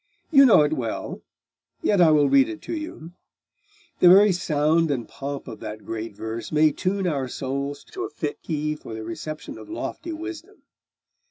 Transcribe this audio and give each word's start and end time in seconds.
You 0.31 0.47
know 0.47 0.63
it 0.63 0.73
well: 0.73 1.21
yet 1.83 2.01
I 2.01 2.09
will 2.09 2.27
read 2.27 2.49
it 2.49 2.59
to 2.63 2.73
you; 2.75 3.11
the 3.99 4.09
very 4.09 4.31
sound 4.31 4.89
and 4.89 5.07
pomp 5.07 5.47
of 5.47 5.59
that 5.59 5.85
great 5.85 6.15
verse 6.15 6.51
may 6.51 6.71
tune 6.71 7.05
our 7.05 7.27
souls 7.27 7.83
to 7.91 8.03
a 8.05 8.09
fit 8.09 8.41
key 8.41 8.75
for 8.75 8.95
the 8.95 9.03
reception 9.03 9.59
of 9.59 9.69
lofty 9.69 10.11
wisdom. 10.11 10.63